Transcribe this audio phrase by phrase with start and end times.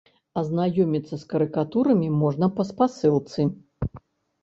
[0.41, 3.51] Азнаёміцца з карыкатурамі можна па спасылцы.